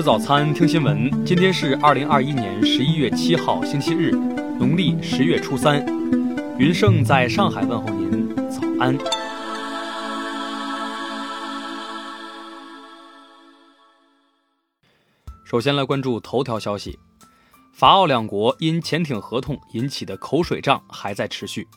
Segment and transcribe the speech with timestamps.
[0.00, 1.10] 吃早餐，听新闻。
[1.26, 4.12] 今天是二零二一年十一月七号，星期日，
[4.58, 5.84] 农历十月初三。
[6.58, 8.96] 云盛在上海问候您，早安。
[15.44, 16.98] 首先来关注头条消息：
[17.74, 21.68] 法澳两国因潜艇合同引起的口水仗还在持续。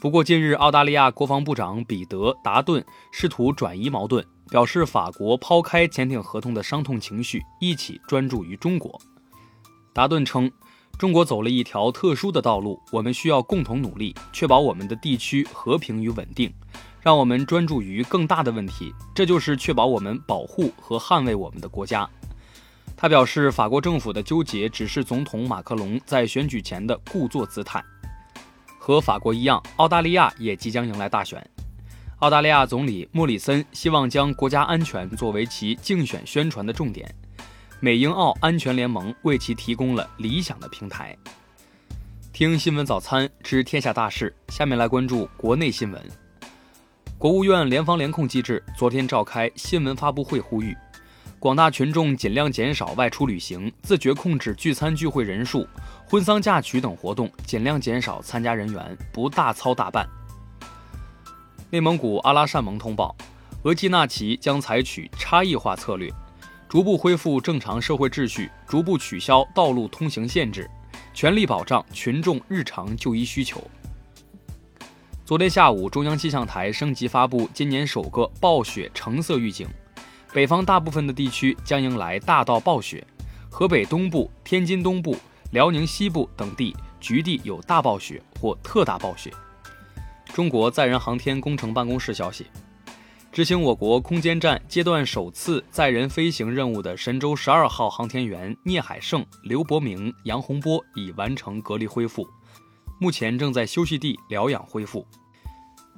[0.00, 2.82] 不过，近日澳大利亚国防部长彼得·达顿
[3.12, 4.24] 试图转移矛盾。
[4.50, 9.00] 表示法国抛开潜艇合同的伤痛情绪，一起专注于中国。
[9.92, 10.50] 达顿称，
[10.98, 16.52] 中国走了一条特殊的道路，我们需要共同努力，确保我们的地区和平与稳定。
[17.00, 22.06] 让我们专注于更大的问题，这就是确保我们保护和捍卫我们的国家。
[22.94, 27.82] 他表示，法国政府的纠结只是总统马克龙在选举前的故作姿态。
[28.78, 31.42] 和法国一样，澳大利亚也即将迎来大选。
[32.20, 37.10] 澳大利亚总理莫里森希望将国家安全作为其竞选宣传的重点，
[37.80, 41.16] 美英澳安全联盟为其提供了理想的平台。
[42.30, 46.02] 听新闻早餐知天下大事，下面来关注国内新闻。
[47.16, 50.76] 国务院联防联控机制昨天召开新闻发布会，呼吁
[51.38, 55.66] 广大群众尽量减少外出旅行，自觉控制聚餐聚会人数，
[56.06, 60.06] 婚丧嫁娶等活动尽量减少参加人员，不大操大办。
[61.72, 63.14] 内蒙古阿拉善盟通报，
[63.62, 66.12] 额济纳旗将采取差异化策略，
[66.68, 70.68] 逐步恢复正常社会秩序，逐步取消道路通行限制，
[71.14, 73.62] 全力保障群众日常就医需求。
[75.24, 79.68] 昨天下午，中央气象台升级发布今年首个暴雪橙色预警，
[80.32, 83.06] 北方大部分的地区将迎来大到暴雪，
[83.48, 85.16] 河北东部、天津东部、
[85.52, 89.32] 辽宁西部等地局地有大暴雪或特大暴雪。
[90.40, 92.46] 中国载人航天工程办公室消息，
[93.30, 102.26] 执行我国空间站阶段首次载人飞行任务的神舟十二号航天员聂海胜、刘伯明、杨洪波已完成隔离恢复，
[102.98, 105.06] 目前正在休息地疗养恢复。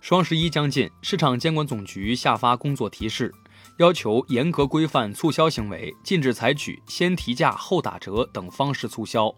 [0.00, 3.30] 双十一将近，市场监管总局下发工作提示，
[3.76, 9.30] 要求严格规范促销行为，禁止采取先提价后打折等方式促销，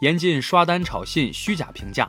[0.00, 2.08] 严禁刷单炒信、虚假评价。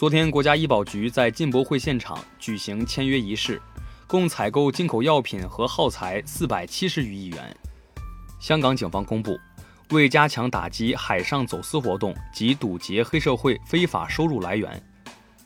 [0.00, 3.60] 昨天，国家医保局在进博会现场举行签约仪式，
[4.06, 7.54] 共采购进口药品和耗材四百七十余亿元。
[8.40, 9.38] 香港警方公布，
[9.90, 14.82] 为加强打击海上走私活动及堵截黑社会非法收入来源，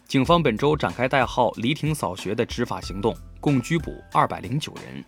[0.07, 5.05] 警方本周展开代号“黎庭扫穴”的执法行动，共拘捕二百零九人。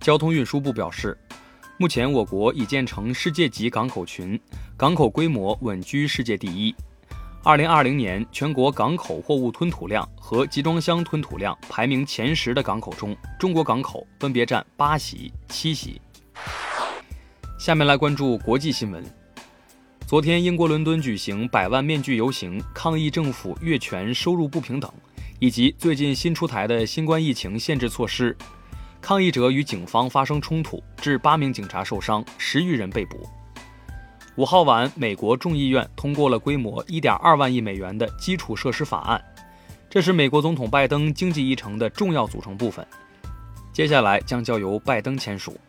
[0.00, 1.16] 交通运输部表示，
[1.76, 4.36] 目前我国已建成世界级港口群，
[4.76, 6.74] 港口规模稳居世界第一。
[7.42, 15.98] 二零二零年全国港口货物吞吐量和集装箱吞吐量排名前十的港口中，中国港口分别占八席、七席。
[17.58, 19.02] 下面来关注国际新闻。
[20.06, 24.92] 昨天，英国伦敦举行百万面具游行，抗议政府越权、收入不平等，
[25.38, 28.36] 以及最近新出台的新冠疫情限制措施。
[29.00, 33.26] 抗议者与警方发生冲突，致八名警察受伤，十余人被捕。
[34.40, 39.22] 五号晚，美国众议院通过了规模1.2万亿美元的基础设施法案，
[39.90, 42.86] 这是美国总统拜登经济议程的重要组成部分。
[43.70, 45.60] 接下来将交由拜登签署。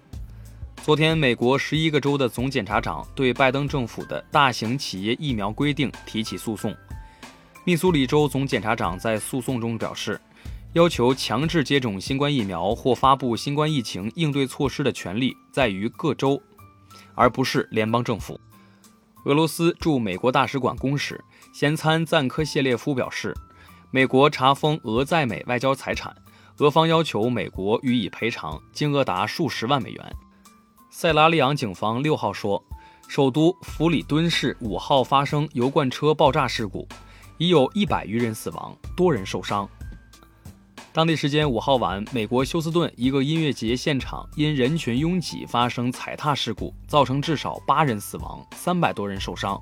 [0.81, 6.73] 昨天，美国十一个州的总检察长对拜登政府的大型企业疫苗规定提起诉讼。
[7.65, 10.17] 密苏里州总检察长在诉讼中表示，
[10.71, 16.41] 要求强制接种新冠疫苗或发布新冠疫情应对措施的权利在于各州，
[17.15, 18.39] 而不是联邦政府。
[19.25, 21.23] 俄罗斯驻美国大使馆公使
[21.53, 23.35] 先参赞科谢列夫表示，
[23.91, 26.15] 美国查封俄在美外交财产，
[26.57, 30.15] 俄方要求美国予以赔偿，金额达数十万美元。
[30.89, 32.63] 塞拉利昂警方六号说，
[33.07, 36.87] 首都弗里敦市五号发生油罐车爆炸事故，
[37.37, 39.69] 已有一百余人死亡，多人受伤。
[40.93, 49.57] 当地时间五号晚，美国休斯顿一个音乐节现场因人群拥挤发生踩踏事故，造成至少八人死亡，三百多人受伤。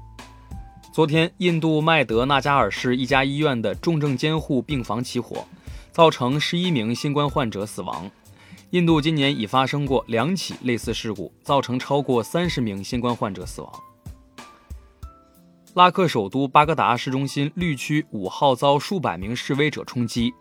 [0.92, 5.46] 昨天，印度麦德纳加尔市一家医院的重症监护病房起火，
[5.92, 8.10] 造成十一名新冠患者死亡。
[8.72, 13.72] 印度今年已发生过两起类似事故，造成超过三十名新冠患者死亡。
[15.76, 20.34] 拉克首都巴格达市中心绿区五号遭数百名示威者冲击。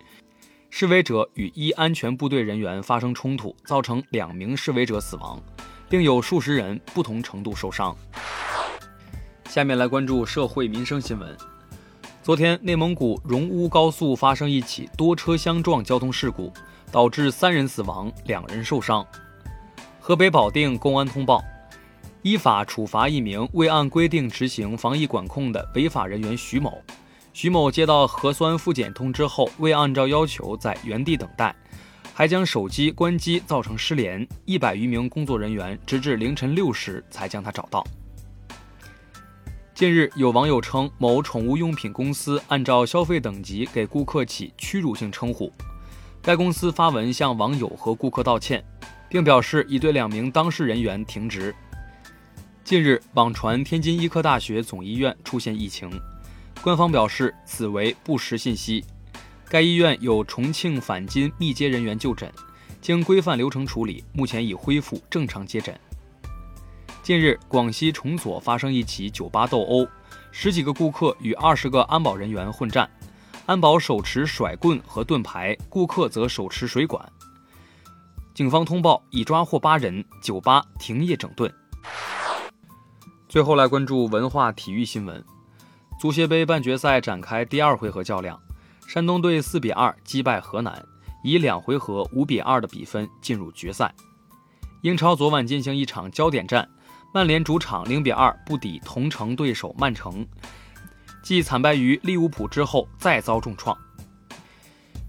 [0.70, 5.42] 示威者与一安全部队人员发生冲突，造成两名示威者死亡，
[5.88, 7.96] 并有数十人不同程度受伤。
[9.48, 11.36] 下面来关注社会民生新闻。
[12.22, 16.52] 昨天，内蒙古荣乌高速发生一起多车相撞交通事故，
[16.92, 19.04] 导致三人死亡，两人受伤。
[19.98, 21.42] 河北保定公安通报，
[22.22, 26.80] 依法处罚一名未按规定执行防疫管控的违法人员徐某。
[27.40, 31.54] 徐某接到核酸复检通知后，未按照要求在原地等待，
[32.12, 34.26] 还将手机关机，造成失联。
[34.44, 37.86] 一百余名工作人员直至凌晨六时才将他找到。
[39.72, 45.52] 近日，有网友称某宠物用品公司按照消费等级给顾客起屈辱性称呼。
[46.20, 48.64] 该公司发文向网友和顾客道歉，
[49.08, 51.54] 并表示已对两名当事人员停职。
[52.64, 55.88] 近日，网传天津医科大学总医院出现疫情，
[56.62, 58.84] 官方表示此为不实信息。
[59.48, 62.30] 该医院有重庆返津密接人员就诊，
[62.80, 65.78] 经规范流程处理，目前已恢复正常接诊。
[67.02, 69.88] 近日，广西崇左发生一起酒吧斗殴，
[70.30, 72.90] 十几个顾客与二十个安保人员混战，
[73.46, 77.10] 安保手持甩棍和盾牌，顾客则手持水管。
[78.34, 81.50] 警方通报已抓获八人，酒吧停业整顿。
[83.26, 85.24] 最后来关注文化体育新闻，
[85.98, 88.40] 足协杯半决赛展开第二回合较量，
[88.86, 90.80] 山东队四比二击败河南，
[91.24, 93.92] 以两回合五比二的比分进入决赛。
[94.82, 96.68] 英超昨晚进行一场焦点战。
[97.12, 100.24] 曼联主场零比二不敌同城对手曼城，
[101.22, 103.76] 继惨败于利物浦之后再遭重创。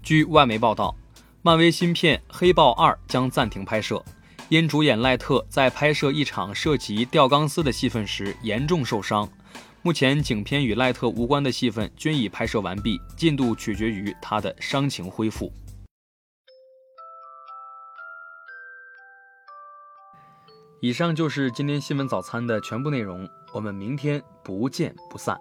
[0.02, 0.96] 据外媒报道，
[1.42, 4.02] 漫威新片《黑豹二》将暂停拍摄，
[4.48, 9.28] 因主演赖特在拍摄一场涉及吊钢丝的戏份时严重受伤。
[9.82, 15.50] 目前，景片与赖特无关的戏份均已拍摄完毕，进度取决于他的伤情恢复。
[20.82, 25.38] 以上就是今天新闻早餐的全部内容，我们明天不见不散。